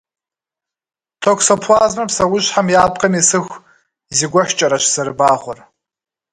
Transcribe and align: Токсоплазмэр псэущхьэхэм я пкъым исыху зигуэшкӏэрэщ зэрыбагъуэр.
Токсоплазмэр 1.21 2.07
псэущхьэхэм 2.09 2.67
я 2.81 2.85
пкъым 2.93 3.13
исыху 3.19 3.57
зигуэшкӏэрэщ 4.17 4.83
зэрыбагъуэр. 4.93 5.59